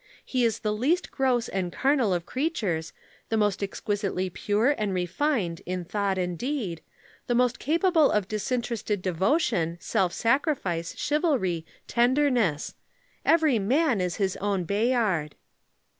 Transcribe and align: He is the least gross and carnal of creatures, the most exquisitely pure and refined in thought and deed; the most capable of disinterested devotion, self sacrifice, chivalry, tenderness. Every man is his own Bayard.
He 0.25 0.43
is 0.43 0.61
the 0.61 0.73
least 0.73 1.11
gross 1.11 1.47
and 1.47 1.71
carnal 1.71 2.11
of 2.11 2.25
creatures, 2.25 2.91
the 3.29 3.37
most 3.37 3.61
exquisitely 3.61 4.31
pure 4.31 4.71
and 4.75 4.95
refined 4.95 5.61
in 5.67 5.85
thought 5.85 6.17
and 6.17 6.39
deed; 6.39 6.81
the 7.27 7.35
most 7.35 7.59
capable 7.59 8.09
of 8.09 8.27
disinterested 8.27 9.03
devotion, 9.03 9.77
self 9.79 10.11
sacrifice, 10.11 10.97
chivalry, 10.97 11.67
tenderness. 11.85 12.73
Every 13.23 13.59
man 13.59 14.01
is 14.01 14.15
his 14.15 14.35
own 14.37 14.63
Bayard. 14.63 15.35